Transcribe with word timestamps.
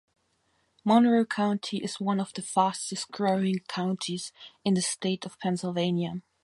Monroe 0.83 1.23
County 1.27 1.77
is 1.77 1.99
one 1.99 2.19
of 2.19 2.33
the 2.33 2.41
fastest-growing 2.41 3.59
counties 3.67 4.33
in 4.65 4.73
the 4.73 4.81
state 4.81 5.27
of 5.27 5.37
Pennsylvania. 5.37 6.23